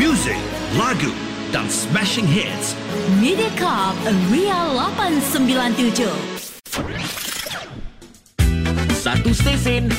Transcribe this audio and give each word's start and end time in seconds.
Music, 0.00 0.40
lagu 0.80 1.12
dan 1.52 1.68
smashing 1.68 2.24
hits. 2.24 2.72
Mediacorp 3.20 4.00
Ria 4.32 4.72
897. 4.72 6.08
Satu 8.96 9.28
stesen, 9.36 9.92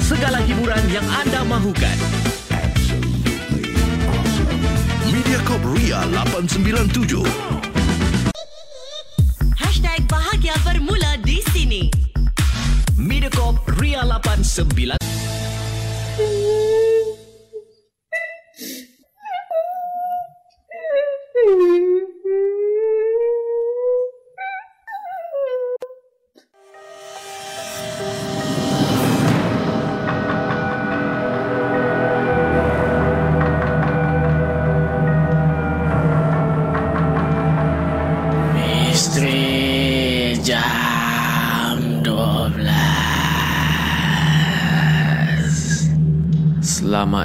segala 0.00 0.40
hiburan 0.40 0.80
yang 0.88 1.04
anda 1.12 1.44
mahukan. 1.44 1.98
Mediacorp 5.12 5.68
Ria 5.68 6.00
897. 6.16 7.20
Hashtag 9.52 10.00
bahagia 10.08 10.56
bermula 10.64 11.20
di 11.20 11.44
sini. 11.52 11.92
Mediacorp 12.96 13.60
Ria 13.76 14.00
89. 14.00 15.05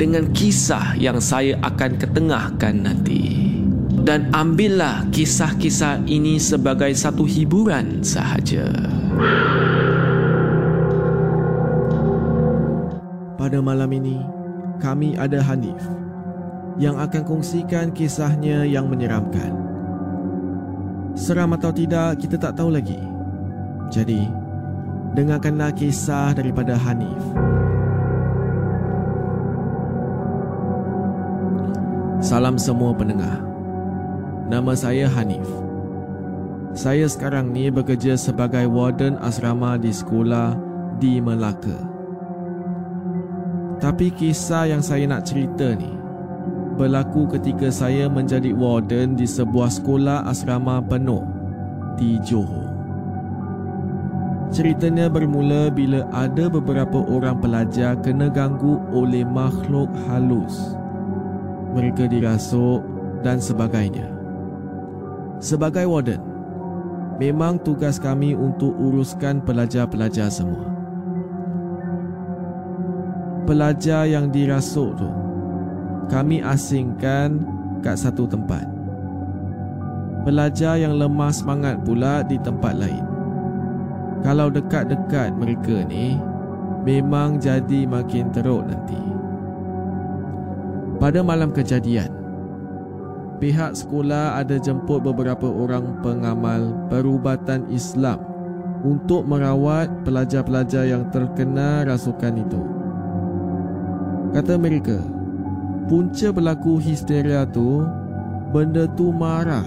dengan 0.00 0.32
kisah 0.32 0.96
yang 0.96 1.20
saya 1.20 1.60
akan 1.60 2.00
ketengahkan 2.00 2.72
nanti. 2.80 3.52
Dan 4.00 4.32
ambillah 4.32 5.04
kisah-kisah 5.12 6.08
ini 6.08 6.40
sebagai 6.40 6.88
satu 6.96 7.28
hiburan 7.28 8.00
sahaja. 8.00 8.64
Pada 13.36 13.60
malam 13.60 13.92
ini, 13.92 14.16
kami 14.80 15.20
ada 15.20 15.44
Hanif 15.44 15.84
yang 16.80 16.96
akan 16.96 17.22
kongsikan 17.28 17.92
kisahnya 17.92 18.64
yang 18.64 18.88
menyeramkan. 18.88 19.52
Seram 21.12 21.52
atau 21.52 21.68
tidak, 21.76 22.24
kita 22.24 22.40
tak 22.40 22.56
tahu 22.56 22.72
lagi. 22.72 22.96
Jadi, 23.92 24.24
dengarkanlah 25.12 25.76
kisah 25.76 26.32
daripada 26.32 26.72
Hanif. 26.80 27.20
Salam 32.20 32.60
semua 32.60 32.92
pendengar. 32.92 33.40
Nama 34.52 34.76
saya 34.76 35.08
Hanif. 35.08 35.48
Saya 36.76 37.08
sekarang 37.08 37.48
ni 37.48 37.72
bekerja 37.72 38.12
sebagai 38.12 38.68
warden 38.68 39.16
asrama 39.24 39.80
di 39.80 39.88
sekolah 39.88 40.52
di 41.00 41.16
Melaka. 41.16 41.80
Tapi 43.80 44.12
kisah 44.12 44.68
yang 44.68 44.84
saya 44.84 45.08
nak 45.08 45.24
cerita 45.24 45.72
ni 45.72 45.96
berlaku 46.76 47.24
ketika 47.40 47.72
saya 47.72 48.04
menjadi 48.12 48.52
warden 48.52 49.16
di 49.16 49.24
sebuah 49.24 49.72
sekolah 49.80 50.28
asrama 50.28 50.84
penuh 50.84 51.24
di 51.96 52.20
Johor. 52.20 52.68
Ceritanya 54.52 55.08
bermula 55.08 55.72
bila 55.72 56.04
ada 56.12 56.52
beberapa 56.52 57.00
orang 57.00 57.40
pelajar 57.40 57.96
kena 58.04 58.28
ganggu 58.28 58.76
oleh 58.92 59.24
makhluk 59.24 59.88
halus. 60.04 60.79
Mereka 61.70 62.10
dirasuk 62.10 62.82
dan 63.22 63.38
sebagainya. 63.38 64.10
Sebagai 65.40 65.86
warden, 65.86 66.20
memang 67.16 67.60
tugas 67.60 67.96
kami 68.00 68.34
untuk 68.36 68.74
uruskan 68.76 69.40
pelajar-pelajar 69.44 70.28
semua. 70.28 70.68
Pelajar 73.48 74.06
yang 74.06 74.28
dirasuk 74.28 74.94
tu 75.00 75.10
kami 76.10 76.42
asingkan 76.42 77.40
kat 77.86 77.96
satu 77.96 78.26
tempat. 78.26 78.66
Pelajar 80.26 80.76
yang 80.76 80.98
lemah 80.98 81.32
semangat 81.32 81.80
pula 81.86 82.20
di 82.26 82.36
tempat 82.36 82.76
lain. 82.76 83.06
Kalau 84.20 84.52
dekat-dekat 84.52 85.32
mereka 85.32 85.80
ni, 85.88 86.20
memang 86.84 87.40
jadi 87.40 87.88
makin 87.88 88.28
teruk 88.28 88.68
nanti. 88.68 89.00
Pada 91.00 91.24
malam 91.24 91.48
kejadian, 91.48 92.12
pihak 93.40 93.72
sekolah 93.72 94.36
ada 94.36 94.60
jemput 94.60 95.00
beberapa 95.00 95.48
orang 95.48 95.96
pengamal 96.04 96.76
perubatan 96.92 97.64
Islam 97.72 98.20
untuk 98.84 99.24
merawat 99.24 99.88
pelajar-pelajar 100.04 100.84
yang 100.92 101.08
terkena 101.08 101.88
rasukan 101.88 102.44
itu. 102.44 102.60
Kata 104.36 104.60
mereka, 104.60 105.00
punca 105.88 106.28
berlaku 106.36 106.76
histeria 106.76 107.48
tu 107.48 107.80
benda 108.52 108.84
tu 108.92 109.08
marah 109.08 109.64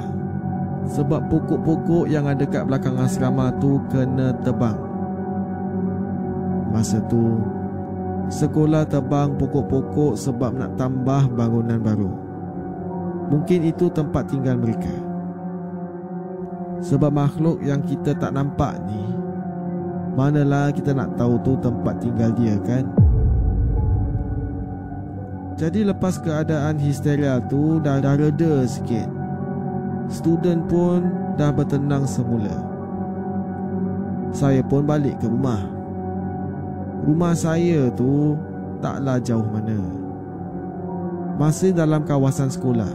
sebab 0.85 1.33
pokok-pokok 1.33 2.13
yang 2.13 2.29
ada 2.29 2.45
kat 2.45 2.69
belakang 2.69 3.01
asrama 3.01 3.49
tu 3.57 3.81
kena 3.89 4.37
tebang. 4.45 4.77
Masa 6.69 7.01
tu 7.09 7.41
sekolah 8.31 8.87
tebang 8.87 9.35
pokok-pokok 9.35 10.15
sebab 10.15 10.55
nak 10.55 10.75
tambah 10.79 11.27
bangunan 11.33 11.79
baru. 11.79 12.11
Mungkin 13.31 13.65
itu 13.65 13.89
tempat 13.89 14.29
tinggal 14.29 14.59
mereka. 14.59 14.93
Sebab 16.83 17.15
makhluk 17.15 17.63
yang 17.63 17.79
kita 17.79 18.11
tak 18.11 18.35
nampak 18.35 18.75
ni 18.83 18.99
Manalah 20.19 20.69
kita 20.69 20.91
nak 20.91 21.15
tahu 21.15 21.39
tu 21.41 21.55
tempat 21.63 21.95
tinggal 22.03 22.35
dia 22.35 22.59
kan? 22.59 22.85
Jadi 25.55 25.87
lepas 25.87 26.19
keadaan 26.19 26.75
histeria 26.77 27.39
tu 27.47 27.79
dah, 27.79 28.03
dah 28.03 28.19
reda 28.19 28.67
sikit 28.67 29.07
Student 30.11 30.67
pun 30.67 31.07
dah 31.39 31.55
bertenang 31.55 32.03
semula 32.03 32.53
Saya 34.35 34.59
pun 34.61 34.83
balik 34.83 35.23
ke 35.23 35.31
rumah 35.31 35.82
Rumah 37.03 37.35
saya 37.35 37.91
tu 37.91 38.39
taklah 38.79 39.19
jauh 39.19 39.45
mana. 39.47 39.79
Masih 41.35 41.75
dalam 41.75 42.07
kawasan 42.07 42.47
sekolah. 42.47 42.89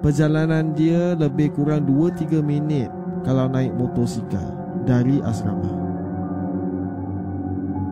Perjalanan 0.00 0.76
dia 0.76 1.16
lebih 1.16 1.56
kurang 1.56 1.88
2-3 1.88 2.44
minit 2.44 2.92
Kalau 3.24 3.48
naik 3.48 3.72
motosikal 3.72 4.52
dari 4.84 5.16
asrama. 5.24 5.72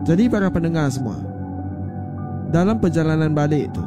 Jadi 0.05 0.29
para 0.29 0.53
pendengar 0.53 0.93
semua 0.93 1.17
dalam 2.53 2.77
perjalanan 2.77 3.33
balik 3.33 3.73
tu 3.73 3.81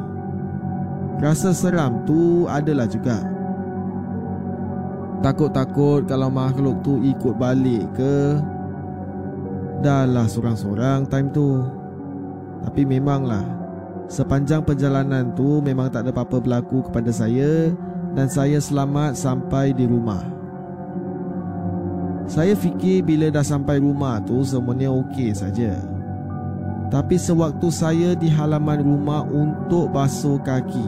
Rasa 1.17 1.49
seram 1.49 2.05
tu 2.05 2.45
adalah 2.45 2.85
juga. 2.85 3.25
Takut-takut 5.25 6.05
kalau 6.05 6.29
makhluk 6.29 6.77
tu 6.85 7.01
ikut 7.01 7.33
balik 7.41 7.89
ke 7.97 8.37
Dah 9.77 10.09
lah 10.09 10.25
sorang-sorang 10.25 11.05
time 11.05 11.29
tu 11.29 11.61
Tapi 12.65 12.81
memanglah 12.83 13.57
Sepanjang 14.07 14.63
perjalanan 14.63 15.35
tu 15.35 15.59
memang 15.59 15.91
tak 15.91 16.07
ada 16.07 16.15
apa-apa 16.15 16.39
berlaku 16.39 16.79
kepada 16.87 17.11
saya 17.11 17.75
dan 18.15 18.31
saya 18.31 18.55
selamat 18.55 19.19
sampai 19.19 19.75
di 19.75 19.83
rumah. 19.83 20.23
Saya 22.23 22.55
fikir 22.55 23.03
bila 23.03 23.27
dah 23.27 23.43
sampai 23.43 23.83
rumah 23.83 24.23
tu 24.23 24.47
semuanya 24.47 24.87
okey 24.95 25.35
saja. 25.35 25.75
Tapi 26.87 27.19
sewaktu 27.19 27.67
saya 27.67 28.15
di 28.15 28.31
halaman 28.31 28.79
rumah 28.79 29.27
untuk 29.27 29.91
basuh 29.91 30.39
kaki, 30.39 30.87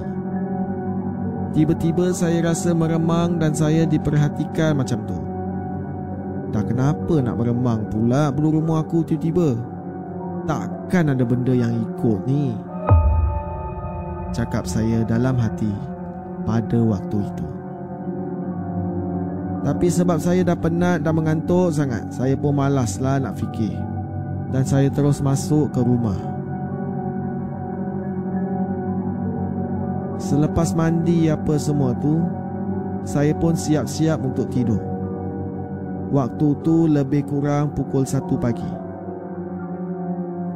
tiba-tiba 1.51 2.15
saya 2.15 2.39
rasa 2.39 2.71
meremang 2.71 3.35
dan 3.35 3.51
saya 3.51 3.83
diperhatikan 3.83 4.79
macam 4.79 5.03
tu. 5.03 5.18
Kenapa 6.69 7.17
nak 7.17 7.41
meremang 7.41 7.89
pula 7.89 8.29
bulu 8.29 8.61
rumah 8.61 8.85
aku 8.85 9.01
tiba-tiba? 9.01 9.57
Takkan 10.45 11.17
ada 11.17 11.25
benda 11.25 11.49
yang 11.49 11.73
ikut 11.73 12.29
ni? 12.29 12.53
Cakap 14.29 14.69
saya 14.69 15.01
dalam 15.01 15.33
hati 15.41 15.73
pada 16.45 16.77
waktu 16.77 17.25
itu. 17.25 17.47
Tapi 19.65 19.87
sebab 19.89 20.21
saya 20.21 20.45
dah 20.45 20.53
penat 20.53 21.01
dan 21.01 21.13
mengantuk 21.17 21.73
sangat, 21.73 22.05
saya 22.13 22.37
pun 22.37 22.53
malaslah 22.53 23.17
nak 23.17 23.35
fikir 23.41 23.73
dan 24.53 24.61
saya 24.61 24.93
terus 24.93 25.25
masuk 25.25 25.73
ke 25.73 25.81
rumah. 25.81 26.17
Selepas 30.21 30.77
mandi 30.77 31.33
apa 31.33 31.57
semua 31.57 31.97
tu, 31.97 32.21
saya 33.05 33.33
pun 33.33 33.57
siap-siap 33.57 34.21
untuk 34.21 34.47
tidur. 34.53 34.88
Waktu 36.09 36.47
tu 36.65 36.89
lebih 36.89 37.29
kurang 37.29 37.77
pukul 37.77 38.01
1 38.01 38.25
pagi. 38.41 38.71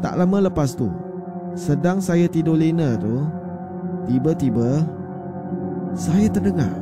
Tak 0.01 0.17
lama 0.17 0.49
lepas 0.49 0.73
tu, 0.73 0.89
sedang 1.53 2.01
saya 2.01 2.25
tidur 2.25 2.57
lena 2.57 2.97
tu, 2.97 3.23
tiba-tiba 4.09 4.83
saya 5.93 6.25
terdengar 6.27 6.73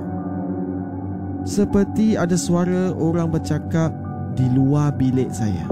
seperti 1.43 2.15
ada 2.15 2.39
suara 2.39 2.95
orang 2.95 3.27
bercakap 3.27 3.91
di 4.39 4.47
luar 4.55 4.95
bilik 4.95 5.27
saya 5.35 5.67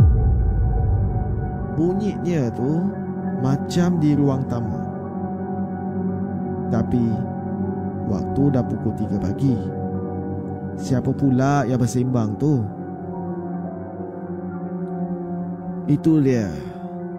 bunyinya 1.79 2.51
tu 2.51 2.83
macam 3.39 4.03
di 4.03 4.11
ruang 4.19 4.43
tamu. 4.51 4.83
Tapi 6.67 7.07
waktu 8.11 8.43
dah 8.51 8.63
pukul 8.67 8.93
3 8.99 9.15
pagi. 9.15 9.55
Siapa 10.75 11.15
pula 11.15 11.63
yang 11.63 11.79
bersembang 11.79 12.35
tu? 12.35 12.59
Itu 15.89 16.21
dia 16.21 16.53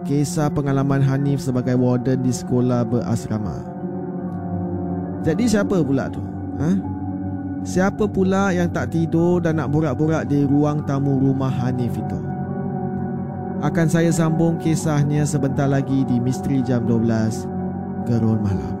kisah 0.07 0.47
pengalaman 0.49 1.03
Hanif 1.03 1.43
sebagai 1.43 1.75
warden 1.75 2.23
di 2.23 2.31
sekolah 2.31 2.87
berasrama. 2.87 3.61
Jadi 5.21 5.45
siapa 5.45 5.83
pula 5.85 6.09
tu? 6.09 6.23
Ha? 6.57 6.71
Siapa 7.61 8.09
pula 8.09 8.49
yang 8.49 8.73
tak 8.73 8.95
tidur 8.95 9.37
dan 9.43 9.61
nak 9.61 9.69
borak-borak 9.69 10.25
di 10.25 10.41
ruang 10.47 10.81
tamu 10.87 11.21
rumah 11.21 11.51
Hanif 11.51 11.93
itu? 11.93 12.31
akan 13.61 13.87
saya 13.87 14.09
sambung 14.09 14.57
kisahnya 14.57 15.21
sebentar 15.21 15.69
lagi 15.69 16.01
di 16.09 16.17
Misteri 16.17 16.65
Jam 16.65 16.81
12 16.89 17.45
Gerun 18.09 18.41
Malam. 18.41 18.80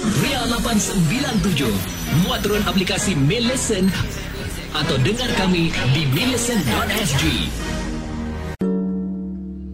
Ria 0.00 0.40
897. 0.48 1.68
Muat 2.24 2.40
turun 2.40 2.64
aplikasi 2.64 3.12
Mail 3.12 3.52
Listen 3.52 3.84
atau 4.72 4.96
dengar 5.04 5.28
kami 5.36 5.68
di 5.92 6.02
maillisten.sg. 6.08 7.24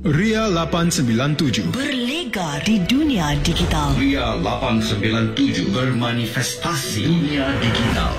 Ria 0.06 0.46
897 0.50 1.74
Berlega 1.74 2.62
di 2.62 2.78
dunia 2.82 3.34
digital. 3.42 3.94
Ria 3.98 4.38
897 4.38 5.70
bermanifestasi 5.70 7.02
dunia 7.06 7.46
digital. 7.62 8.14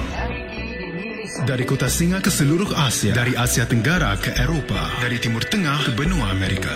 Dari 1.47 1.63
kota 1.63 1.87
singa 1.87 2.23
ke 2.23 2.31
seluruh 2.31 2.71
Asia, 2.75 3.15
dari 3.15 3.35
Asia 3.35 3.63
Tenggara 3.67 4.15
ke 4.19 4.35
Eropah, 4.35 5.03
dari 5.03 5.19
Timur 5.19 5.43
Tengah 5.47 5.87
ke 5.87 5.91
benua 5.95 6.31
Amerika. 6.31 6.75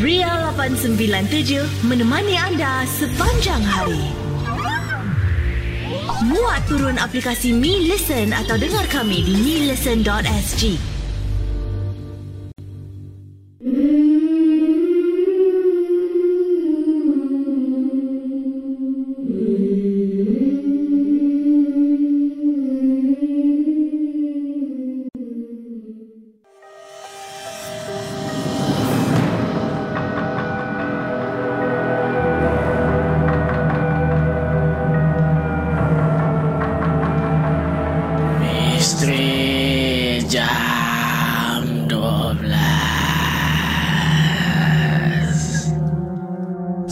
Ria 0.00 0.48
897 0.56 1.60
menemani 1.84 2.32
anda 2.32 2.88
sepanjang 2.88 3.60
hari. 3.60 4.00
Muat 6.24 6.64
turun 6.72 6.96
aplikasi 6.96 7.52
Mi 7.52 7.84
Listen 7.84 8.32
atau 8.32 8.56
dengar 8.56 8.88
kami 8.88 9.20
di 9.20 9.36
milisten.sg. 9.36 10.99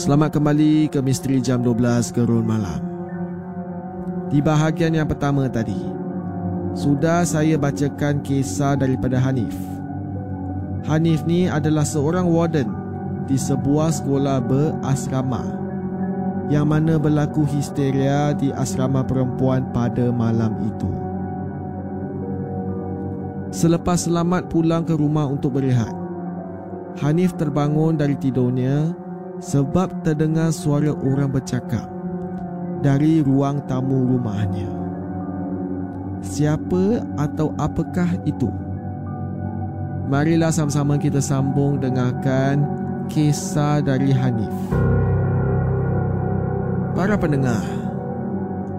Selamat 0.09 0.41
kembali 0.41 0.89
ke 0.89 1.05
Misteri 1.05 1.37
Jam 1.37 1.61
12 1.61 2.17
Gerun 2.17 2.49
Malam. 2.49 2.81
Di 4.33 4.41
bahagian 4.41 4.97
yang 4.97 5.05
pertama 5.05 5.53
tadi, 5.53 5.77
sudah 6.73 7.29
saya 7.29 7.61
bacakan 7.61 8.25
kisah 8.25 8.73
daripada 8.81 9.21
Hanif. 9.21 9.53
Hanif 10.89 11.29
ni 11.29 11.45
adalah 11.45 11.85
seorang 11.85 12.25
warden 12.25 12.73
di 13.29 13.37
sebuah 13.37 13.93
sekolah 14.01 14.41
berasrama 14.49 15.45
yang 16.49 16.73
mana 16.73 16.97
berlaku 16.97 17.45
histeria 17.45 18.33
di 18.33 18.49
asrama 18.49 19.05
perempuan 19.05 19.69
pada 19.77 20.09
malam 20.09 20.57
itu. 20.73 20.89
Selepas 23.53 24.09
selamat 24.09 24.49
pulang 24.49 24.89
ke 24.89 24.97
rumah 24.97 25.29
untuk 25.29 25.61
berehat, 25.61 25.93
Hanif 26.97 27.37
terbangun 27.37 28.01
dari 28.01 28.17
tidurnya 28.17 29.05
sebab 29.39 30.03
terdengar 30.03 30.51
suara 30.51 30.95
orang 30.95 31.31
bercakap 31.31 31.87
dari 32.83 33.23
ruang 33.23 33.63
tamu 33.67 34.07
rumahnya. 34.15 34.71
Siapa 36.19 37.07
atau 37.15 37.55
apakah 37.59 38.19
itu? 38.27 38.51
Marilah 40.11 40.51
sama-sama 40.51 40.99
kita 40.99 41.23
sambung 41.23 41.79
dengarkan 41.79 42.67
kisah 43.07 43.79
dari 43.85 44.11
Hanif. 44.11 44.55
Para 46.99 47.15
pendengar, 47.15 47.63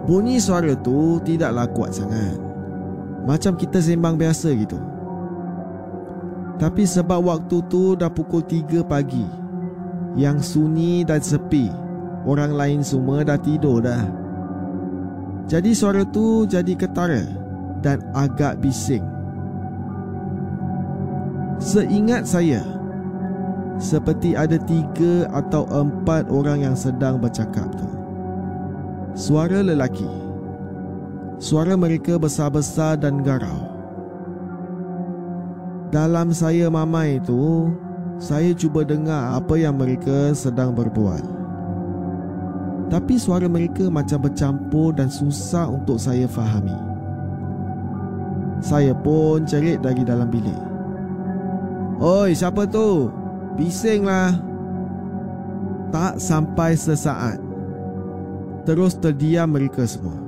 bunyi 0.03 0.43
suara 0.43 0.75
tu 0.75 1.23
tidaklah 1.23 1.69
kuat 1.71 1.95
sangat. 1.95 2.49
Macam 3.29 3.53
kita 3.59 3.83
sembang 3.83 4.15
biasa 4.15 4.49
gitu 4.55 4.79
Tapi 6.59 6.83
sebab 6.87 7.19
waktu 7.29 7.61
tu 7.67 7.93
dah 7.93 8.09
pukul 8.09 8.41
3 8.41 8.83
pagi 8.83 9.48
Yang 10.17 10.57
sunyi 10.57 11.05
dan 11.05 11.21
sepi. 11.21 11.69
Orang 12.25 12.57
lain 12.57 12.81
semua 12.81 13.21
dah 13.21 13.37
tidur 13.37 13.83
dah. 13.83 14.05
Jadi 15.49 15.73
suara 15.73 16.05
tu 16.05 16.45
jadi 16.45 16.77
ketara 16.77 17.25
Dan 17.81 18.05
agak 18.13 18.61
bising. 18.61 19.01
Seingat 21.59 22.29
saya 22.29 22.61
Seperti 23.79 24.35
ada 24.35 24.59
tiga 24.61 25.25
atau 25.31 25.63
empat 25.71 26.27
orang 26.27 26.67
yang 26.67 26.75
sedang 26.75 27.17
bercakap 27.17 27.71
tu. 27.73 27.89
Suara 29.15 29.63
lelaki. 29.63 30.07
Suara 31.39 31.79
mereka 31.79 32.19
besar-besar 32.19 32.99
dan 32.99 33.23
garau. 33.23 33.71
Dalam 35.89 36.35
saya 36.35 36.67
mamai 36.67 37.17
itu, 37.17 37.71
saya 38.19 38.51
cuba 38.51 38.83
dengar 38.83 39.39
apa 39.39 39.55
yang 39.55 39.79
mereka 39.79 40.35
sedang 40.35 40.75
berbual. 40.75 41.23
Tapi 42.91 43.15
suara 43.15 43.47
mereka 43.47 43.87
macam 43.87 44.27
bercampur 44.27 44.91
dan 44.91 45.07
susah 45.07 45.71
untuk 45.71 45.95
saya 45.95 46.27
fahami. 46.27 46.75
Saya 48.59 48.91
pun 48.91 49.47
cerit 49.47 49.79
dari 49.79 50.03
dalam 50.03 50.27
bilik. 50.27 50.59
Oi, 52.03 52.35
siapa 52.35 52.67
tu? 52.67 53.07
Bisinglah. 53.55 54.35
Tak 55.95 56.19
sampai 56.19 56.75
sesaat. 56.75 57.39
Terus 58.67 58.99
terdiam 58.99 59.47
mereka 59.47 59.87
semua. 59.87 60.19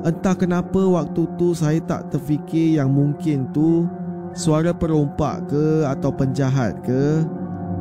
Entah 0.00 0.32
kenapa 0.38 0.80
waktu 0.80 1.28
tu 1.36 1.52
saya 1.52 1.82
tak 1.84 2.08
terfikir 2.14 2.80
yang 2.80 2.88
mungkin 2.88 3.50
tu 3.52 3.84
suara 4.36 4.76
perompak 4.76 5.48
ke 5.48 5.88
atau 5.88 6.12
penjahat 6.12 6.76
ke? 6.84 7.24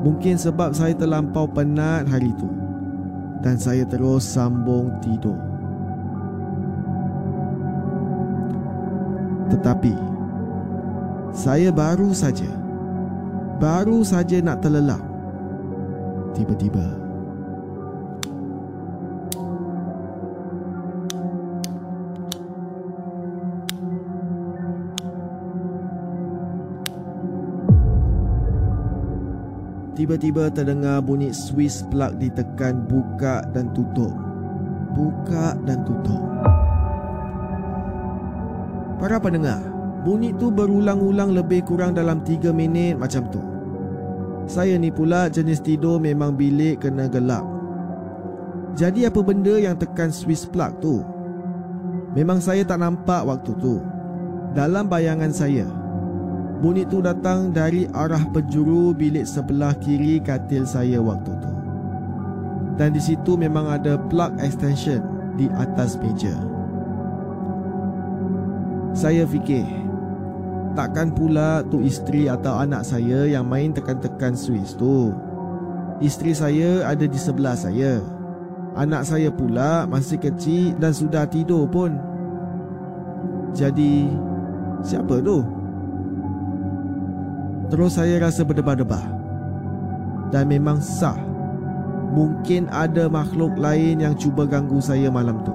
Mungkin 0.01 0.39
sebab 0.39 0.71
saya 0.71 0.95
terlampau 0.95 1.45
penat 1.45 2.07
hari 2.07 2.31
tu. 2.39 2.47
Dan 3.43 3.59
saya 3.59 3.85
terus 3.85 4.25
sambung 4.25 4.89
tidur. 5.03 5.37
Tetapi 9.53 9.93
Saya 11.35 11.69
baru 11.69 12.15
saja 12.15 12.47
Baru 13.59 14.01
saja 14.07 14.39
nak 14.39 14.63
terlelap. 14.63 15.03
Tiba-tiba 16.33 17.04
Tiba-tiba 30.05 30.53
terdengar 30.53 31.01
bunyi 31.01 31.33
Swiss 31.33 31.81
plug 31.89 32.21
ditekan 32.21 32.85
buka 32.85 33.41
dan 33.57 33.73
tutup. 33.73 34.13
Buka 34.93 35.57
dan 35.65 35.81
tutup. 35.81 36.21
Para 39.01 39.17
pendengar, 39.17 39.65
bunyi 40.05 40.29
tu 40.37 40.53
berulang-ulang 40.53 41.33
lebih 41.33 41.65
kurang 41.65 41.97
dalam 41.97 42.21
3 42.21 42.53
minit 42.53 43.01
macam 43.01 43.25
tu. 43.33 43.41
Saya 44.45 44.77
ni 44.77 44.93
pula 44.93 45.25
jenis 45.25 45.65
tidur 45.65 45.97
memang 45.97 46.37
bilik 46.37 46.85
kena 46.85 47.09
gelap. 47.09 47.41
Jadi 48.77 49.09
apa 49.09 49.25
benda 49.25 49.57
yang 49.57 49.73
tekan 49.73 50.13
Swiss 50.13 50.45
plug 50.45 50.85
tu? 50.85 51.01
Memang 52.13 52.45
saya 52.45 52.61
tak 52.61 52.77
nampak 52.77 53.25
waktu 53.25 53.57
tu. 53.57 53.81
Dalam 54.53 54.85
bayangan 54.85 55.33
saya, 55.33 55.65
Bunyi 56.55 56.87
tu 56.87 57.03
datang 57.03 57.51
dari 57.51 57.83
arah 57.91 58.23
penjuru 58.31 58.95
bilik 58.95 59.27
sebelah 59.27 59.75
kiri 59.75 60.23
katil 60.23 60.63
saya 60.63 61.03
waktu 61.03 61.35
tu. 61.35 61.51
Dan 62.79 62.95
di 62.95 63.01
situ 63.03 63.35
memang 63.35 63.67
ada 63.67 63.99
plug 64.07 64.39
extension 64.39 65.03
di 65.35 65.51
atas 65.55 65.99
meja. 65.99 66.35
Saya 68.95 69.27
fikir, 69.27 69.67
takkan 70.79 71.11
pula 71.11 71.63
tu 71.67 71.83
isteri 71.83 72.31
atau 72.31 72.63
anak 72.63 72.87
saya 72.87 73.27
yang 73.27 73.43
main 73.43 73.75
tekan-tekan 73.75 74.35
switch 74.35 74.79
tu. 74.79 75.11
Isteri 75.99 76.31
saya 76.35 76.71
ada 76.87 77.03
di 77.03 77.19
sebelah 77.19 77.55
saya. 77.59 77.99
Anak 78.75 79.07
saya 79.07 79.31
pula 79.31 79.87
masih 79.87 80.19
kecil 80.19 80.75
dan 80.79 80.91
sudah 80.91 81.27
tidur 81.27 81.67
pun. 81.67 81.95
Jadi, 83.55 84.11
siapa 84.83 85.23
tu? 85.23 85.43
Terus 87.65 87.97
saya 87.97 88.21
rasa 88.21 88.45
berdebar-debar 88.45 89.05
Dan 90.29 90.49
memang 90.49 90.77
sah. 90.81 91.17
Mungkin 92.15 92.71
ada 92.71 93.11
makhluk 93.11 93.57
lain 93.59 93.99
yang 93.99 94.15
cuba 94.15 94.47
ganggu 94.47 94.79
saya 94.79 95.11
malam 95.11 95.41
tu. 95.43 95.51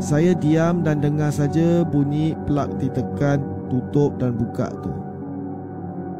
Saya 0.00 0.32
diam 0.34 0.80
dan 0.82 0.98
dengar 0.98 1.30
saja 1.30 1.84
bunyi 1.86 2.34
plug 2.48 2.80
ditekan, 2.80 3.38
tutup 3.68 4.16
dan 4.18 4.34
buka 4.34 4.72
tu. 4.80 4.90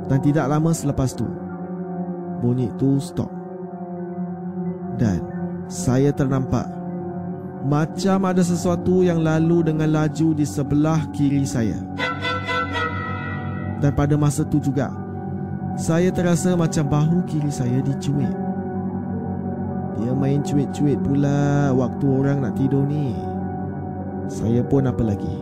Dan 0.07 0.19
tidak 0.21 0.51
lama 0.51 0.75
selepas 0.75 1.15
tu 1.15 1.25
Bunyi 2.43 2.69
tu 2.75 2.99
stop. 2.99 3.31
Dan 4.99 5.23
saya 5.71 6.11
ternampak 6.11 6.67
Macam 7.65 8.27
ada 8.27 8.43
sesuatu 8.43 9.07
yang 9.07 9.23
lalu 9.23 9.63
dengan 9.73 9.95
laju 9.95 10.35
di 10.35 10.43
sebelah 10.43 11.07
kiri 11.15 11.47
saya 11.47 11.79
dan 13.83 13.91
pada 13.99 14.15
masa 14.15 14.47
tu 14.47 14.63
juga 14.63 14.95
Saya 15.75 16.15
terasa 16.15 16.55
macam 16.55 16.87
bahu 16.87 17.19
kiri 17.27 17.51
saya 17.51 17.83
dicuit. 17.83 18.31
Dia 19.99 20.15
main 20.15 20.39
cuit-cuit 20.47 21.03
pula 21.03 21.75
Waktu 21.75 22.07
orang 22.07 22.47
nak 22.47 22.55
tidur 22.55 22.87
ni. 22.87 23.19
Saya 24.31 24.63
pun 24.63 24.87
apa 24.87 25.03
lagi. 25.03 25.37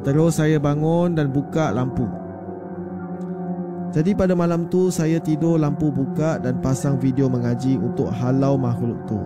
Terus 0.00 0.40
saya 0.40 0.56
bangun 0.56 1.12
dan 1.12 1.28
buka 1.28 1.68
lampu. 1.76 2.08
Jadi 3.92 4.16
pada 4.16 4.34
malam 4.34 4.66
tu 4.66 4.90
Saya 4.90 5.16
tidur 5.22 5.56
lampu 5.56 5.88
buka 5.88 6.42
Dan 6.42 6.58
pasang 6.58 6.98
video 6.98 7.30
mengaji 7.30 7.78
Untuk 7.78 8.10
halau 8.10 8.58
makhluk 8.58 8.98
tu. 9.06 9.20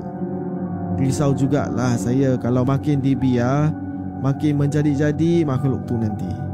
Risau 1.01 1.33
jugalah 1.33 1.97
saya 1.97 2.37
Kalau 2.37 2.63
makin 2.63 3.01
dibiar 3.01 3.73
Makin 4.21 4.61
menjadi-jadi 4.61 5.49
makhluk 5.49 5.89
tu 5.89 5.97
nanti 5.97 6.50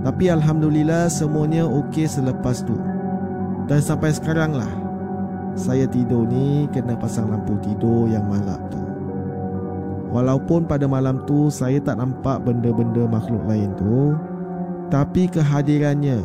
tapi 0.00 0.32
Alhamdulillah 0.32 1.12
semuanya 1.12 1.68
okey 1.68 2.08
selepas 2.08 2.64
tu. 2.64 2.76
Dan 3.68 3.78
sampai 3.78 4.10
sekarang 4.10 4.56
lah 4.56 4.72
Saya 5.54 5.86
tidur 5.86 6.26
ni 6.26 6.66
kena 6.74 6.98
pasang 6.98 7.30
lampu 7.30 7.54
tidur 7.62 8.10
yang 8.10 8.26
malap 8.26 8.58
tu. 8.72 8.82
Walaupun 10.10 10.66
pada 10.66 10.90
malam 10.90 11.22
tu 11.22 11.52
saya 11.52 11.78
tak 11.78 12.02
nampak 12.02 12.42
benda-benda 12.42 13.06
makhluk 13.06 13.46
lain 13.46 13.70
tu 13.78 14.18
Tapi 14.90 15.30
kehadirannya 15.30 16.18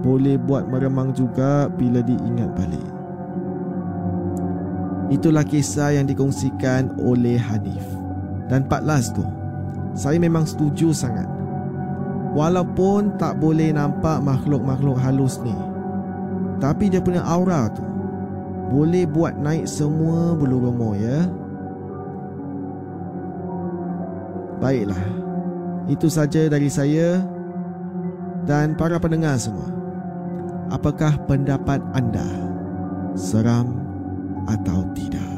Boleh 0.00 0.40
buat 0.40 0.70
meremang 0.70 1.12
juga 1.12 1.68
bila 1.68 2.00
diingat 2.00 2.48
balik. 2.56 2.88
Itulah 5.12 5.44
kisah 5.44 5.98
yang 5.98 6.06
dikongsikan 6.08 6.96
oleh 7.02 7.36
Hanif 7.36 7.84
Dan 8.48 8.64
14 8.70 9.18
tu. 9.18 9.26
Saya 9.92 10.16
memang 10.16 10.48
setuju 10.48 10.94
sangat 10.94 11.37
Walaupun 12.38 13.18
tak 13.18 13.42
boleh 13.42 13.74
nampak 13.74 14.22
makhluk-makhluk 14.22 14.94
halus 14.94 15.42
ni 15.42 15.50
Tapi 16.62 16.86
dia 16.86 17.02
punya 17.02 17.26
aura 17.26 17.66
tu 17.74 17.82
Boleh 18.70 19.10
buat 19.10 19.34
naik 19.34 19.66
semua 19.66 20.38
bulu 20.38 20.62
roma 20.70 20.94
ya 20.94 21.26
Baiklah 24.62 25.02
Itu 25.90 26.06
saja 26.06 26.46
dari 26.46 26.70
saya 26.70 27.26
Dan 28.46 28.78
para 28.78 29.02
pendengar 29.02 29.34
semua 29.34 29.66
Apakah 30.70 31.18
pendapat 31.26 31.82
anda? 31.90 32.28
Seram 33.18 33.82
atau 34.46 34.86
tidak? 34.94 35.37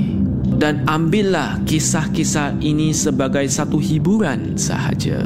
Dan 0.61 0.85
ambillah 0.85 1.57
kisah-kisah 1.65 2.61
ini 2.61 2.93
sebagai 2.93 3.49
satu 3.49 3.81
hiburan 3.81 4.53
sahaja. 4.53 5.25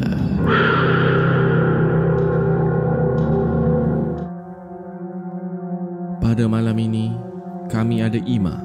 Pada 6.24 6.48
malam 6.48 6.80
ini, 6.80 7.12
kami 7.68 8.00
ada 8.00 8.16
Ima 8.24 8.64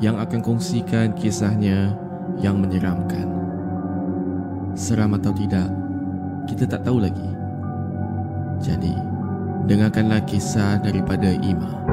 yang 0.00 0.16
akan 0.16 0.40
kongsikan 0.40 1.12
kisahnya 1.12 1.92
yang 2.40 2.56
menyeramkan. 2.56 3.28
Seram 4.72 5.12
atau 5.20 5.36
tidak, 5.36 5.68
kita 6.48 6.72
tak 6.72 6.88
tahu 6.88 7.04
lagi. 7.04 7.28
Jadi, 8.64 8.96
dengarkanlah 9.68 10.24
kisah 10.24 10.80
daripada 10.80 11.36
Ima. 11.36 11.91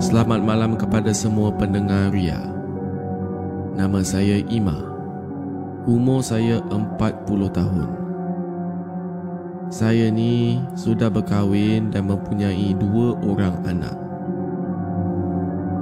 Selamat 0.00 0.40
malam 0.40 0.80
kepada 0.80 1.12
semua 1.12 1.52
pendengar 1.52 2.08
Ria. 2.08 2.40
Nama 3.76 4.00
saya 4.00 4.40
Ima. 4.48 4.72
Umur 5.84 6.24
saya 6.24 6.56
40 6.72 7.28
tahun. 7.52 7.88
Saya 9.68 10.08
ni 10.08 10.56
sudah 10.72 11.12
berkahwin 11.12 11.92
dan 11.92 12.08
mempunyai 12.08 12.72
dua 12.80 13.12
orang 13.20 13.60
anak. 13.68 13.92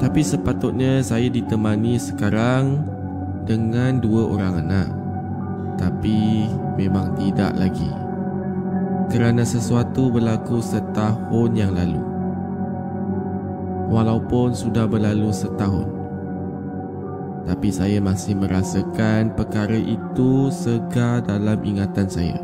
Tapi 0.02 0.26
sepatutnya 0.26 0.98
saya 0.98 1.30
ditemani 1.30 1.94
sekarang 2.02 2.90
dengan 3.46 4.02
dua 4.02 4.34
orang 4.34 4.66
anak. 4.66 4.88
Tapi 5.78 6.50
memang 6.74 7.14
tidak 7.22 7.54
lagi. 7.54 7.94
Kerana 9.14 9.46
sesuatu 9.46 10.10
berlaku 10.10 10.58
setahun 10.58 11.54
yang 11.54 11.70
lalu. 11.70 12.17
Walaupun 13.88 14.52
sudah 14.52 14.84
berlalu 14.84 15.32
setahun. 15.32 15.88
Tapi 17.48 17.72
saya 17.72 17.96
masih 18.04 18.36
merasakan 18.36 19.32
perkara 19.32 19.80
itu 19.80 20.52
segar 20.52 21.24
dalam 21.24 21.56
ingatan 21.64 22.04
saya. 22.04 22.36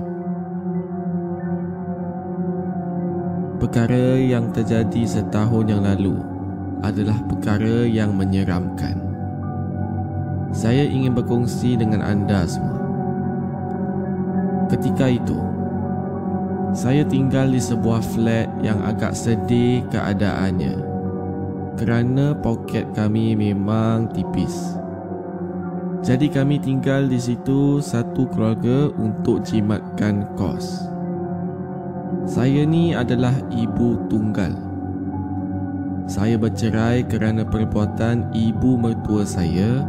Perkara 3.61 4.17
yang 4.17 4.49
terjadi 4.57 5.05
setahun 5.05 5.69
yang 5.69 5.85
lalu 5.85 6.17
adalah 6.81 7.21
perkara 7.29 7.85
yang 7.85 8.17
menyeramkan. 8.17 8.97
Saya 10.57 10.89
ingin 10.89 11.13
berkongsi 11.13 11.77
dengan 11.77 12.01
anda 12.01 12.49
semua. 12.49 12.81
Ketika 14.73 15.13
itu, 15.13 15.37
saya 16.73 17.05
tinggal 17.05 17.53
di 17.53 17.61
sebuah 17.61 18.01
flat 18.01 18.49
yang 18.65 18.81
agak 18.81 19.13
sedih 19.13 19.85
keadaannya 19.93 20.94
kerana 21.75 22.35
poket 22.39 22.91
kami 22.95 23.35
memang 23.35 24.11
tipis. 24.11 24.79
Jadi 26.05 26.29
kami 26.29 26.61
tinggal 26.61 27.09
di 27.09 27.17
situ 27.17 27.81
satu 27.81 28.29
keluarga 28.29 28.93
untuk 29.01 29.41
jimatkan 29.41 30.29
kos. 30.37 30.85
Saya 32.29 32.65
ni 32.69 32.93
adalah 32.93 33.33
ibu 33.49 34.01
tunggal. 34.13 34.53
Saya 36.05 36.37
bercerai 36.37 37.09
kerana 37.09 37.49
perbuatan 37.49 38.37
ibu 38.37 38.77
mertua 38.77 39.25
saya 39.25 39.81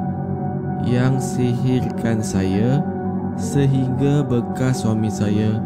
yang 0.88 1.20
sihirkan 1.20 2.24
saya 2.24 2.80
sehingga 3.36 4.24
bekas 4.24 4.88
suami 4.88 5.12
saya 5.12 5.60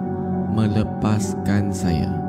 melepaskan 0.54 1.70
saya. 1.70 2.29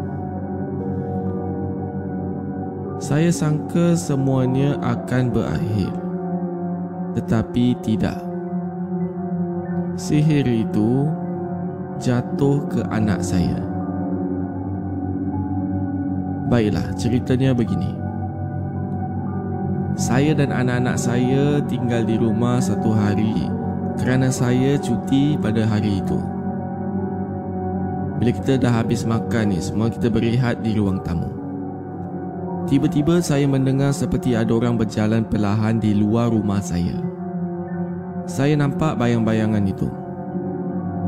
Saya 3.01 3.33
sangka 3.33 3.97
semuanya 3.97 4.77
akan 4.85 5.33
berakhir. 5.33 5.89
Tetapi 7.17 7.81
tidak. 7.81 8.21
Sihir 9.97 10.45
itu 10.45 11.09
jatuh 11.97 12.61
ke 12.69 12.85
anak 12.93 13.25
saya. 13.25 13.57
Baiklah, 16.53 16.93
ceritanya 17.01 17.57
begini. 17.57 17.89
Saya 19.97 20.37
dan 20.37 20.53
anak-anak 20.53 21.01
saya 21.01 21.65
tinggal 21.73 22.05
di 22.05 22.21
rumah 22.21 22.61
satu 22.61 22.93
hari 22.93 23.49
kerana 23.97 24.29
saya 24.29 24.77
cuti 24.77 25.41
pada 25.41 25.65
hari 25.65 26.05
itu. 26.05 26.21
Bila 28.21 28.29
kita 28.37 28.61
dah 28.61 28.85
habis 28.85 29.09
makan 29.09 29.57
ni, 29.57 29.59
semua 29.65 29.89
kita 29.89 30.13
berehat 30.13 30.61
di 30.61 30.77
ruang 30.77 31.01
tamu. 31.01 31.40
Tiba-tiba 32.69 33.23
saya 33.25 33.49
mendengar 33.49 33.95
seperti 33.95 34.37
ada 34.37 34.53
orang 34.53 34.77
berjalan 34.77 35.25
perlahan 35.25 35.81
di 35.81 35.97
luar 35.97 36.29
rumah 36.29 36.61
saya. 36.61 36.99
Saya 38.29 38.55
nampak 38.59 39.01
bayang-bayangan 39.01 39.65
itu. 39.65 39.89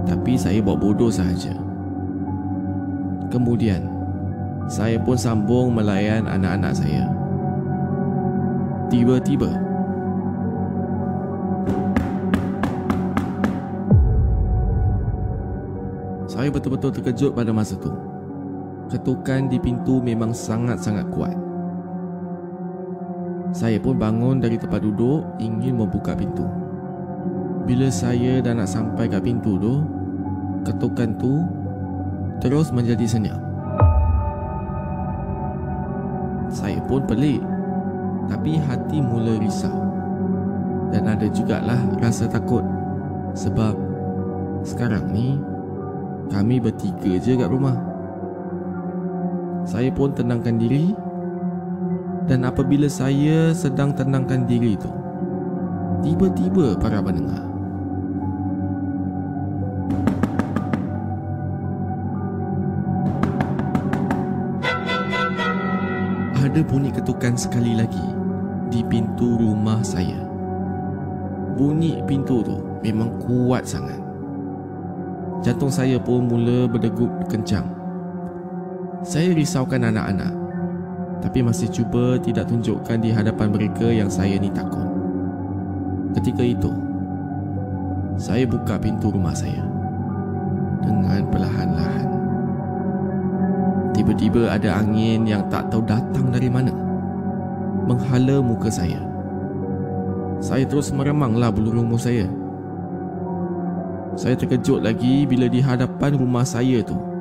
Tapi 0.09 0.35
saya 0.35 0.59
buat 0.65 0.81
bodoh 0.81 1.12
sahaja. 1.12 1.55
Kemudian, 3.31 3.87
saya 4.67 4.99
pun 4.99 5.15
sambung 5.15 5.73
melayan 5.73 6.27
anak-anak 6.27 6.73
saya. 6.75 7.07
Tiba-tiba, 8.91 9.49
saya 16.29 16.49
betul-betul 16.53 16.91
terkejut 16.93 17.33
pada 17.33 17.55
masa 17.55 17.79
itu. 17.79 18.12
Ketukan 18.92 19.48
di 19.48 19.57
pintu 19.57 20.05
memang 20.05 20.37
sangat-sangat 20.37 21.09
kuat. 21.09 21.33
Saya 23.57 23.81
pun 23.81 23.96
bangun 23.96 24.37
dari 24.37 24.61
tempat 24.61 24.85
duduk 24.85 25.24
ingin 25.40 25.81
membuka 25.81 26.12
pintu. 26.12 26.44
Bila 27.64 27.88
saya 27.88 28.44
dah 28.44 28.52
nak 28.52 28.68
sampai 28.68 29.09
ke 29.09 29.16
pintu 29.16 29.57
tu, 29.57 29.81
ketukan 30.68 31.16
tu 31.16 31.40
terus 32.44 32.68
menjadi 32.68 33.09
senyap. 33.09 33.40
Saya 36.52 36.76
pun 36.85 37.00
pelik, 37.09 37.40
tapi 38.28 38.61
hati 38.61 39.00
mula 39.00 39.40
risau. 39.40 39.88
Dan 40.92 41.09
ada 41.09 41.24
jugalah 41.33 41.81
rasa 41.96 42.28
takut 42.28 42.61
sebab 43.33 43.72
sekarang 44.68 45.09
ni 45.09 45.40
kami 46.28 46.61
bertiga 46.61 47.16
je 47.16 47.40
kat 47.40 47.48
rumah. 47.48 47.91
Saya 49.62 49.88
pun 49.94 50.12
tenangkan 50.12 50.59
diri 50.59 50.92
dan 52.27 52.46
apabila 52.46 52.87
saya 52.87 53.51
sedang 53.55 53.94
tenangkan 53.94 54.46
diri 54.46 54.79
itu, 54.79 54.90
tiba-tiba 56.03 56.79
para 56.79 57.03
pendengar 57.03 57.53
ada 66.53 66.61
bunyi 66.68 66.92
ketukan 66.92 67.33
sekali 67.33 67.72
lagi 67.72 68.07
di 68.68 68.85
pintu 68.85 69.40
rumah 69.40 69.81
saya. 69.81 70.20
Bunyi 71.57 72.05
pintu 72.05 72.44
tu 72.44 72.61
memang 72.85 73.09
kuat 73.25 73.64
sangat. 73.64 73.96
Jantung 75.40 75.72
saya 75.72 75.96
pun 75.96 76.29
mula 76.29 76.68
berdegup 76.68 77.09
kencang. 77.33 77.82
Saya 79.03 79.35
risaukan 79.35 79.83
anak-anak 79.83 80.31
tapi 81.23 81.38
masih 81.38 81.71
cuba 81.71 82.19
tidak 82.19 82.51
tunjukkan 82.51 82.99
di 82.99 83.15
hadapan 83.15 83.51
mereka 83.55 83.87
yang 83.87 84.11
saya 84.11 84.35
ni 84.38 84.51
takut. 84.51 84.83
Ketika 86.19 86.43
itu, 86.43 86.71
saya 88.19 88.43
buka 88.43 88.79
pintu 88.79 89.11
rumah 89.11 89.35
saya 89.35 89.62
dengan 90.83 91.23
perlahan-lahan. 91.31 92.11
Tiba-tiba 93.95 94.51
ada 94.51 94.83
angin 94.83 95.27
yang 95.27 95.47
tak 95.47 95.69
tahu 95.69 95.85
datang 95.85 96.33
dari 96.33 96.49
mana 96.49 96.73
Menghala 97.85 98.41
muka 98.41 98.73
saya 98.73 98.97
Saya 100.41 100.65
terus 100.65 100.88
meremanglah 100.97 101.53
bulu 101.53 101.77
rumuh 101.77 102.01
saya 102.01 102.25
Saya 104.17 104.33
terkejut 104.33 104.81
lagi 104.81 105.29
bila 105.29 105.45
di 105.45 105.61
hadapan 105.61 106.17
rumah 106.17 106.41
saya 106.41 106.81
tu 106.81 107.12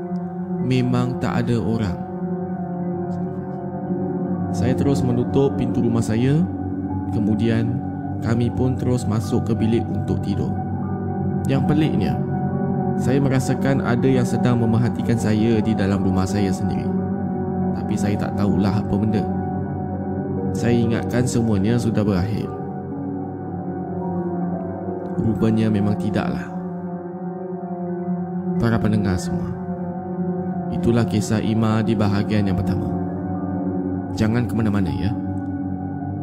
Memang 0.65 1.17
tak 1.17 1.45
ada 1.45 1.57
orang 1.57 1.97
Saya 4.51 4.75
terus 4.77 5.01
menutup 5.01 5.55
pintu 5.57 5.81
rumah 5.81 6.03
saya 6.03 6.39
Kemudian 7.11 7.79
kami 8.21 8.53
pun 8.53 8.77
terus 8.77 9.03
masuk 9.09 9.49
ke 9.49 9.53
bilik 9.57 9.83
untuk 9.89 10.21
tidur 10.21 10.53
Yang 11.49 11.63
peliknya 11.65 12.13
saya 13.01 13.17
merasakan 13.17 13.81
ada 13.81 14.05
yang 14.05 14.27
sedang 14.27 14.59
memerhatikan 14.59 15.15
saya 15.15 15.57
di 15.57 15.71
dalam 15.71 16.03
rumah 16.03 16.27
saya 16.27 16.51
sendiri. 16.51 16.85
Tapi 17.73 17.95
saya 17.95 18.13
tak 18.13 18.35
tahulah 18.35 18.77
apa 18.77 18.93
benda. 18.93 19.23
Saya 20.51 20.75
ingatkan 20.75 21.23
semuanya 21.23 21.79
sudah 21.79 22.03
berakhir. 22.03 22.45
Rupanya 25.17 25.71
memang 25.71 25.95
tidaklah. 25.95 26.45
Para 28.59 28.75
pendengar 28.77 29.15
semua. 29.15 29.60
Itulah 30.71 31.03
kisah 31.03 31.43
Ima 31.43 31.83
di 31.83 31.93
bahagian 31.93 32.47
yang 32.47 32.55
pertama. 32.55 32.87
Jangan 34.15 34.47
ke 34.47 34.53
mana-mana 34.55 34.91
ya. 34.91 35.11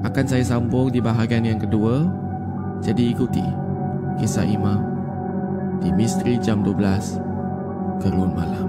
Akan 0.05 0.25
saya 0.25 0.45
sambung 0.45 0.89
di 0.89 1.01
bahagian 1.05 1.45
yang 1.45 1.61
kedua. 1.61 2.09
Jadi 2.81 3.13
ikuti 3.13 3.45
kisah 4.17 4.47
Ima 4.49 4.81
di 5.85 5.93
Misteri 5.95 6.41
Jam 6.41 6.65
12 6.65 8.03
Gerun 8.03 8.33
Malam. 8.35 8.69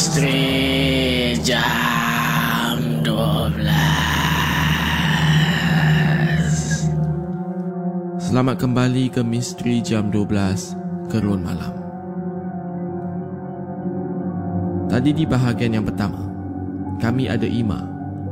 Misteri 0.00 1.36
jam 1.44 3.04
12 3.04 3.04
Selamat 8.16 8.56
kembali 8.56 9.12
ke 9.12 9.20
Misteri 9.20 9.84
Jam 9.84 10.08
12 10.08 11.12
Kerun 11.12 11.44
Malam. 11.44 11.74
Tadi 14.88 15.12
di 15.12 15.28
bahagian 15.28 15.76
yang 15.76 15.84
pertama 15.84 16.32
Kami 16.96 17.28
ada 17.28 17.44
Ima 17.44 17.84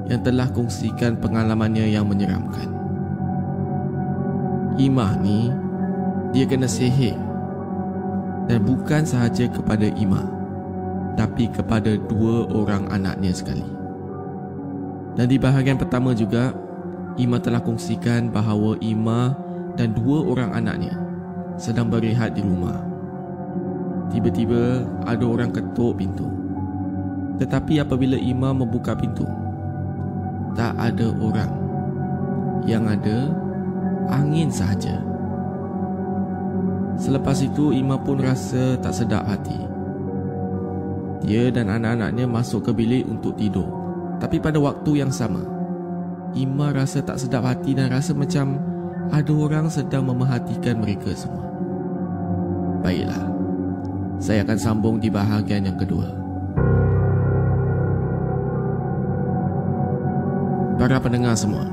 Yang 0.08 0.24
telah 0.24 0.48
kongsikan 0.48 1.20
pengalamannya 1.20 1.84
yang 1.84 2.08
menyeramkan. 2.08 2.72
Ima 4.80 5.20
ni 5.20 5.52
Dia 6.32 6.48
kena 6.48 6.64
sihir 6.64 7.12
Dan 8.48 8.64
bukan 8.64 9.04
sahaja 9.04 9.44
kepada 9.52 9.84
Ima 9.84 10.24
Ima 10.24 10.37
tapi 11.18 11.50
kepada 11.50 11.98
dua 12.06 12.46
orang 12.54 12.86
anaknya 12.94 13.34
sekali. 13.34 13.66
Dan 15.18 15.26
di 15.26 15.34
bahagian 15.34 15.74
pertama 15.74 16.14
juga, 16.14 16.54
Ima 17.18 17.42
telah 17.42 17.58
kongsikan 17.58 18.30
bahawa 18.30 18.78
Ima 18.78 19.34
dan 19.74 19.90
dua 19.98 20.22
orang 20.22 20.54
anaknya 20.54 20.94
sedang 21.58 21.90
berehat 21.90 22.38
di 22.38 22.42
rumah. 22.46 22.78
Tiba-tiba 24.14 24.86
ada 25.04 25.24
orang 25.26 25.50
ketuk 25.50 25.98
pintu. 25.98 26.30
Tetapi 27.42 27.82
apabila 27.82 28.18
imam 28.18 28.64
membuka 28.64 28.94
pintu, 28.96 29.26
tak 30.56 30.74
ada 30.74 31.12
orang. 31.18 31.52
Yang 32.64 32.84
ada 32.98 33.18
angin 34.10 34.48
sahaja. 34.50 34.98
Selepas 36.98 37.38
itu 37.44 37.70
imam 37.70 38.00
pun 38.02 38.18
rasa 38.18 38.74
tak 38.80 38.94
sedap 38.96 39.22
hati. 39.28 39.67
Dia 41.22 41.50
dan 41.50 41.70
anak-anaknya 41.70 42.30
masuk 42.30 42.70
ke 42.70 42.72
bilik 42.74 43.04
untuk 43.10 43.34
tidur. 43.34 43.66
Tapi 44.18 44.38
pada 44.38 44.58
waktu 44.58 45.02
yang 45.02 45.10
sama, 45.14 45.42
Ima 46.36 46.70
rasa 46.76 47.00
tak 47.00 47.16
sedap 47.16 47.48
hati 47.48 47.72
dan 47.72 47.88
rasa 47.88 48.12
macam 48.12 48.60
ada 49.08 49.32
orang 49.32 49.66
sedang 49.72 50.04
memerhatikan 50.04 50.76
mereka 50.76 51.10
semua. 51.16 51.48
Baiklah, 52.84 53.24
saya 54.20 54.44
akan 54.44 54.58
sambung 54.60 54.96
di 55.00 55.08
bahagian 55.08 55.66
yang 55.66 55.78
kedua. 55.80 56.06
Para 60.78 61.02
pendengar 61.02 61.34
semua, 61.34 61.66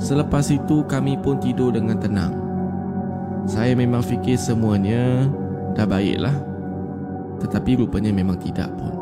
selepas 0.00 0.48
itu 0.48 0.80
kami 0.88 1.20
pun 1.20 1.36
tidur 1.36 1.74
dengan 1.74 2.00
tenang. 2.00 2.32
Saya 3.44 3.76
memang 3.76 4.00
fikir 4.00 4.40
semuanya 4.40 5.28
dah 5.76 5.84
baiklah, 5.84 6.32
tetapi 7.40 7.80
rupanya 7.80 8.12
memang 8.12 8.36
tidak 8.36 8.68
pun. 8.76 8.94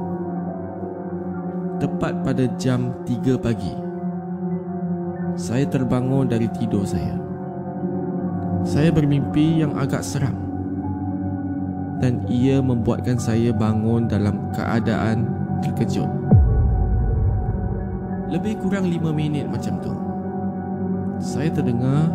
Tepat 1.79 2.23
pada 2.23 2.47
jam 2.59 2.91
3 3.07 3.39
pagi, 3.39 3.75
saya 5.39 5.63
terbangun 5.71 6.27
dari 6.27 6.51
tidur 6.51 6.83
saya. 6.83 7.15
Saya 8.67 8.91
bermimpi 8.91 9.63
yang 9.63 9.79
agak 9.79 10.03
seram. 10.03 10.35
Dan 11.99 12.27
ia 12.31 12.59
membuatkan 12.63 13.19
saya 13.19 13.55
bangun 13.55 14.07
dalam 14.11 14.51
keadaan 14.55 15.31
terkejut. 15.63 16.11
Lebih 18.31 18.59
kurang 18.63 18.87
lima 18.87 19.11
minit 19.15 19.47
macam 19.47 19.79
tu. 19.83 19.95
Saya 21.19 21.51
terdengar 21.51 22.11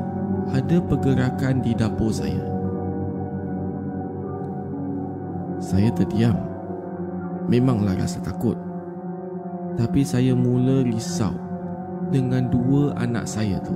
ada 0.52 0.78
pergerakan 0.84 1.60
di 1.64 1.76
dapur 1.76 2.12
saya. 2.12 2.53
Saya 5.64 5.88
terdiam. 5.96 6.36
Memanglah 7.48 7.96
rasa 7.96 8.20
takut. 8.20 8.60
Tapi 9.80 10.04
saya 10.04 10.36
mula 10.36 10.84
risau 10.84 11.32
dengan 12.12 12.52
dua 12.52 12.92
anak 13.00 13.24
saya 13.24 13.64
tu. 13.64 13.72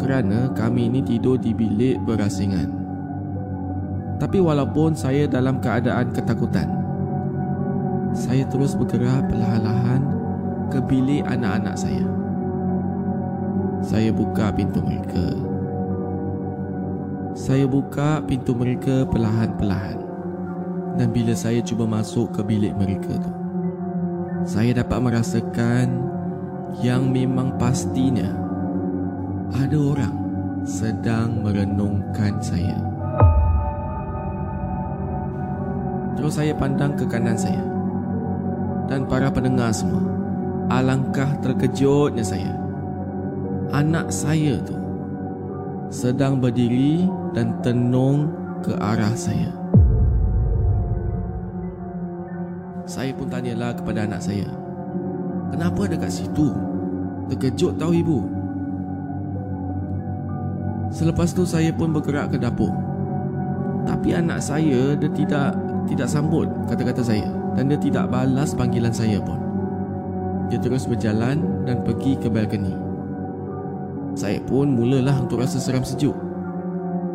Kerana 0.00 0.48
kami 0.56 0.88
ini 0.88 1.04
tidur 1.04 1.36
di 1.36 1.52
bilik 1.52 2.00
berasingan. 2.08 2.72
Tapi 4.16 4.40
walaupun 4.40 4.96
saya 4.96 5.28
dalam 5.28 5.60
keadaan 5.60 6.08
ketakutan, 6.16 6.72
saya 8.16 8.48
terus 8.48 8.72
bergerak 8.72 9.28
perlahan-lahan 9.28 10.02
ke 10.72 10.80
bilik 10.88 11.20
anak-anak 11.28 11.76
saya. 11.76 12.08
Saya 13.84 14.08
buka 14.08 14.50
pintu 14.56 14.80
mereka. 14.80 15.36
Saya 17.36 17.68
buka 17.68 18.24
pintu 18.24 18.56
mereka 18.56 19.04
perlahan-perlahan. 19.06 20.07
Dan 20.98 21.14
bila 21.14 21.30
saya 21.38 21.62
cuba 21.62 21.86
masuk 21.86 22.34
ke 22.34 22.42
bilik 22.42 22.74
mereka 22.74 23.14
tu, 23.22 23.32
saya 24.42 24.82
dapat 24.82 24.98
merasakan 24.98 26.10
yang 26.82 27.14
memang 27.14 27.54
pastinya 27.54 28.28
ada 29.54 29.78
orang 29.78 30.16
sedang 30.66 31.46
merenungkan 31.46 32.42
saya. 32.42 32.76
Terus 36.18 36.34
saya 36.34 36.52
pandang 36.58 36.98
ke 36.98 37.06
kanan 37.06 37.38
saya 37.38 37.62
dan 38.90 39.06
para 39.06 39.30
pendengar 39.30 39.70
semua. 39.70 40.02
Alangkah 40.68 41.32
terkejutnya 41.40 42.20
saya. 42.20 42.52
Anak 43.72 44.12
saya 44.12 44.60
tu 44.60 44.76
sedang 45.88 46.42
berdiri 46.42 47.08
dan 47.32 47.56
tenung 47.64 48.28
ke 48.60 48.76
arah 48.76 49.16
saya. 49.16 49.57
Saya 52.88 53.12
pun 53.12 53.28
tanyalah 53.28 53.76
kepada 53.76 54.08
anak 54.08 54.24
saya. 54.24 54.48
Kenapa 55.52 55.84
ada 55.84 56.00
kat 56.00 56.08
situ? 56.08 56.56
Terkejut 57.28 57.76
tahu 57.76 57.92
ibu. 57.92 58.24
Selepas 60.88 61.36
tu 61.36 61.44
saya 61.44 61.68
pun 61.68 61.92
bergerak 61.92 62.32
ke 62.32 62.40
dapur. 62.40 62.72
Tapi 63.84 64.16
anak 64.16 64.40
saya 64.40 64.96
dia 64.96 65.10
tidak 65.12 65.52
tidak 65.84 66.08
sambut 66.08 66.48
kata-kata 66.64 67.04
saya 67.04 67.28
dan 67.52 67.68
dia 67.68 67.76
tidak 67.76 68.08
balas 68.08 68.56
panggilan 68.56 68.92
saya 68.96 69.20
pun. 69.20 69.36
Dia 70.48 70.56
terus 70.56 70.88
berjalan 70.88 71.44
dan 71.68 71.84
pergi 71.84 72.16
ke 72.16 72.32
balkoni. 72.32 72.72
Saya 74.16 74.40
pun 74.40 74.72
mulalah 74.72 75.20
untuk 75.20 75.44
rasa 75.44 75.60
seram 75.60 75.84
sejuk. 75.84 76.16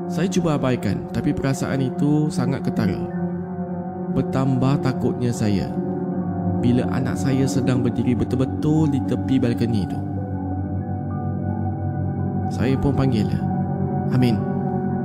Saya 0.06 0.30
cuba 0.30 0.54
abaikan 0.54 1.10
tapi 1.10 1.34
perasaan 1.34 1.82
itu 1.82 2.30
sangat 2.30 2.62
ketara. 2.62 3.23
Bertambah 4.14 4.86
takutnya 4.86 5.34
saya 5.34 5.70
bila 6.64 6.88
anak 6.96 7.20
saya 7.20 7.44
sedang 7.44 7.84
berdiri 7.84 8.16
betul-betul 8.16 8.88
di 8.88 9.04
tepi 9.04 9.36
balkoni 9.36 9.84
itu. 9.84 10.00
Saya 12.48 12.78
pun 12.80 12.96
panggil 12.96 13.28
dia. 13.28 13.42
Amin. 14.16 14.40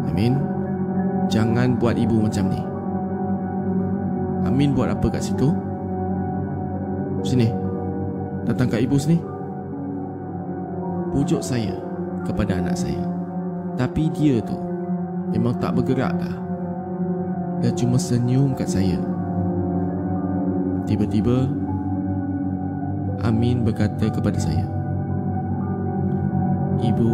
Amin. 0.06 0.38
Jangan 1.26 1.80
buat 1.80 1.98
ibu 1.98 2.22
macam 2.22 2.46
ni. 2.52 2.62
Amin 4.46 4.70
buat 4.76 4.94
apa 4.94 5.08
kat 5.10 5.26
situ? 5.26 5.50
Sini. 7.26 7.50
Datang 8.46 8.70
kat 8.70 8.86
ibu 8.86 8.94
sini. 8.94 9.18
Pujuk 11.10 11.42
saya 11.42 11.74
kepada 12.22 12.60
anak 12.60 12.78
saya. 12.78 13.02
Tapi 13.74 14.12
dia 14.14 14.38
tu 14.44 14.54
memang 15.34 15.56
tak 15.58 15.74
bergerak 15.74 16.14
dah. 16.20 16.47
Dia 17.58 17.74
cuma 17.74 17.98
senyum 17.98 18.54
kat 18.54 18.70
saya. 18.70 18.98
Tiba-tiba 20.88 21.44
Amin 23.20 23.60
berkata 23.60 24.08
kepada 24.08 24.40
saya 24.40 24.64
Ibu 26.80 27.12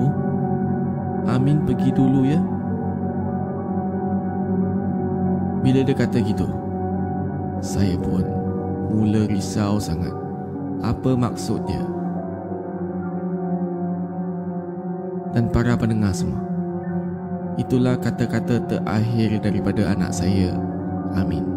Amin 1.26 1.66
pergi 1.66 1.90
dulu 1.90 2.22
ya. 2.22 2.38
Bila 5.66 5.83
dia 5.83 5.96
kata 5.96 6.22
gitu 6.22 6.46
Saya 7.59 7.98
pun 7.98 8.22
Mula 8.94 9.26
risau 9.26 9.83
sangat. 9.83 10.14
Apa 10.85 11.18
maksudnya 11.18 11.83
Dan 15.35 15.50
para 15.50 15.74
pendengar 15.74 16.14
semua 16.14 16.54
Itulah 17.55 17.95
kata-kata 17.99 18.67
terakhir 18.67 19.38
daripada 19.38 19.95
anak 19.95 20.11
saya 20.11 20.51
Amin 21.14 21.55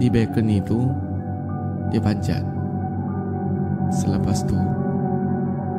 di 0.00 0.08
balcony 0.08 0.64
itu 0.64 0.88
dia 1.92 2.00
panjat. 2.00 2.40
Selepas 3.92 4.40
tu 4.48 4.56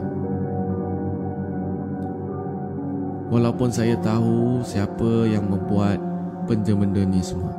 Walaupun 3.28 3.68
saya 3.68 4.00
tahu 4.00 4.64
siapa 4.64 5.28
yang 5.28 5.52
membuat 5.52 6.00
benda-benda 6.48 7.04
ni 7.04 7.20
semua. 7.20 7.52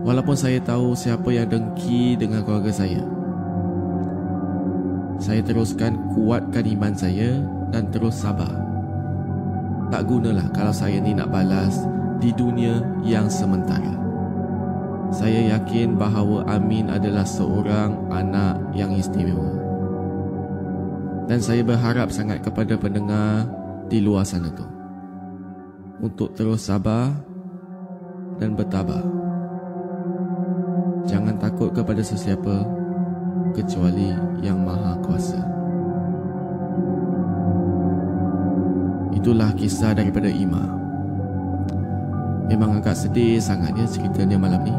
Walaupun 0.00 0.32
saya 0.32 0.56
tahu 0.64 0.96
siapa 0.96 1.28
yang 1.28 1.44
dengki 1.44 2.16
dengan 2.16 2.40
keluarga 2.40 2.72
saya. 2.72 3.19
Saya 5.20 5.44
teruskan 5.44 6.16
kuatkan 6.16 6.64
iman 6.64 6.96
saya 6.96 7.44
dan 7.68 7.92
terus 7.92 8.24
sabar. 8.24 8.56
Tak 9.92 10.08
gunalah 10.08 10.48
kalau 10.56 10.72
saya 10.72 10.96
ni 10.96 11.12
nak 11.12 11.28
balas 11.28 11.84
di 12.24 12.32
dunia 12.32 12.80
yang 13.04 13.28
sementara. 13.28 14.00
Saya 15.12 15.58
yakin 15.58 16.00
bahawa 16.00 16.48
Amin 16.48 16.88
adalah 16.88 17.28
seorang 17.28 18.08
anak 18.08 18.56
yang 18.72 18.96
istimewa. 18.96 19.60
Dan 21.28 21.44
saya 21.44 21.60
berharap 21.68 22.08
sangat 22.08 22.40
kepada 22.40 22.80
pendengar 22.80 23.44
di 23.92 24.00
luar 24.00 24.24
sana 24.24 24.48
tu 24.56 24.64
untuk 26.00 26.32
terus 26.32 26.64
sabar 26.64 27.12
dan 28.40 28.56
bertabah. 28.56 29.04
Jangan 31.04 31.36
takut 31.36 31.76
kepada 31.76 32.00
sesiapa 32.00 32.79
kecuali 33.52 34.14
yang 34.40 34.62
maha 34.62 34.96
kuasa. 35.02 35.40
Itulah 39.14 39.52
kisah 39.58 39.92
daripada 39.92 40.30
Ima. 40.30 40.64
Memang 42.50 42.82
agak 42.82 42.98
sedih 42.98 43.38
sangatnya 43.38 43.86
ceritanya 43.86 44.38
malam 44.40 44.62
ni. 44.66 44.74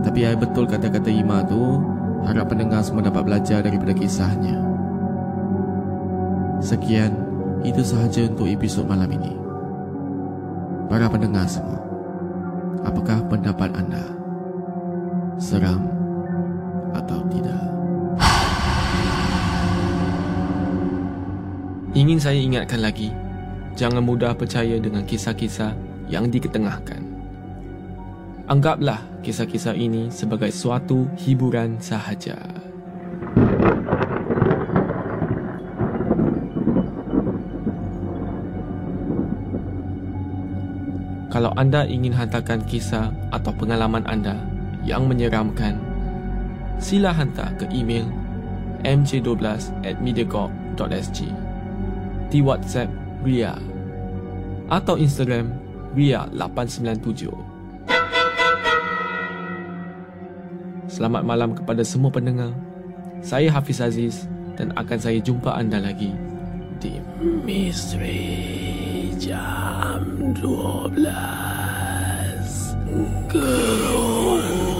Tapi 0.00 0.24
ya 0.24 0.32
betul 0.32 0.64
kata-kata 0.64 1.12
Ima 1.12 1.44
tu 1.44 1.80
Harap 2.24 2.52
pendengar 2.52 2.80
semua 2.84 3.04
dapat 3.04 3.24
belajar 3.24 3.60
daripada 3.64 3.92
kisahnya 3.92 4.56
Sekian 6.60 7.12
Itu 7.64 7.84
sahaja 7.84 8.28
untuk 8.28 8.48
episod 8.48 8.88
malam 8.88 9.12
ini 9.12 9.36
Para 10.88 11.08
pendengar 11.08 11.44
semua 11.48 11.80
Apakah 12.84 13.20
pendapat 13.28 13.76
anda? 13.76 14.04
Seram 15.36 15.99
Ingin 21.90 22.22
saya 22.22 22.38
ingatkan 22.38 22.80
lagi 22.80 23.10
Jangan 23.74 24.06
mudah 24.06 24.32
percaya 24.38 24.78
dengan 24.78 25.02
kisah-kisah 25.04 25.74
yang 26.06 26.30
diketengahkan 26.30 27.10
Anggaplah 28.50 28.98
kisah-kisah 29.22 29.78
ini 29.78 30.10
sebagai 30.10 30.50
suatu 30.50 31.06
hiburan 31.22 31.78
sahaja. 31.78 32.34
Kalau 41.30 41.54
anda 41.54 41.86
ingin 41.86 42.10
hantarkan 42.10 42.66
kisah 42.66 43.14
atau 43.30 43.54
pengalaman 43.54 44.02
anda 44.10 44.34
yang 44.82 45.06
menyeramkan, 45.06 45.78
sila 46.78 47.10
hantar 47.10 47.56
ke 47.58 47.66
email 47.74 48.06
mj12 48.84 49.44
at 49.84 49.96
mediacorp.sg 49.98 51.18
di 52.30 52.38
WhatsApp 52.40 52.88
Ria 53.26 53.58
atau 54.70 54.94
Instagram 54.94 55.50
Ria897. 55.98 57.34
Selamat 60.86 61.22
malam 61.26 61.54
kepada 61.58 61.82
semua 61.82 62.14
pendengar. 62.14 62.54
Saya 63.20 63.50
Hafiz 63.50 63.82
Aziz 63.82 64.30
dan 64.54 64.72
akan 64.78 64.98
saya 64.98 65.18
jumpa 65.20 65.52
anda 65.52 65.82
lagi 65.82 66.14
di 66.80 66.96
Misteri 67.20 69.12
Jam 69.20 70.32
12 70.40 70.96
Gerun 73.28 74.79